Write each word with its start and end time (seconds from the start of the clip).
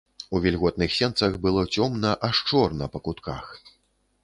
У 0.35 0.39
вільготных 0.45 0.95
сенцах 0.99 1.35
было 1.43 1.67
цёмна, 1.75 2.15
аж 2.31 2.35
чорна 2.53 2.85
па 2.95 3.05
кутках. 3.09 3.55